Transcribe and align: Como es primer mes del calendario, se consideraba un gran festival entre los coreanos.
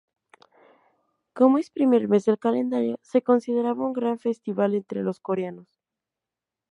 Como 1.35 1.59
es 1.59 1.69
primer 1.69 2.07
mes 2.07 2.25
del 2.25 2.39
calendario, 2.39 2.97
se 3.03 3.21
consideraba 3.21 3.85
un 3.85 3.93
gran 3.93 4.17
festival 4.17 4.73
entre 4.73 5.03
los 5.03 5.19
coreanos. 5.19 5.79